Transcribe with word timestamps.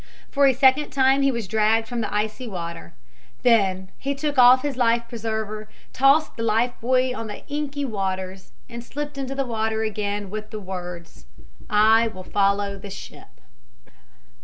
For 0.31 0.47
a 0.47 0.53
second 0.55 0.89
time 0.89 1.21
he 1.21 1.31
was 1.31 1.47
dragged 1.47 1.87
from 1.87 2.01
the 2.01 2.11
icy 2.11 2.47
water. 2.47 2.95
Then 3.43 3.91
he 3.99 4.15
took 4.15 4.39
off 4.39 4.63
his 4.63 4.75
life 4.75 5.03
preserver, 5.07 5.69
tossed 5.93 6.35
the 6.37 6.41
life 6.41 6.73
buoy 6.81 7.13
on 7.13 7.27
the 7.27 7.45
inky 7.47 7.85
waters, 7.85 8.51
and 8.67 8.83
slipped 8.83 9.19
into 9.19 9.35
the 9.35 9.45
water 9.45 9.83
again 9.83 10.31
with 10.31 10.49
the 10.49 10.59
words: 10.59 11.27
"I 11.69 12.07
will 12.07 12.23
follow 12.23 12.79
the 12.79 12.89
ship." 12.89 13.29